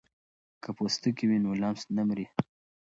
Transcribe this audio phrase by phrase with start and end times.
[0.63, 2.25] که پوستکی وي نو لمس نه مري.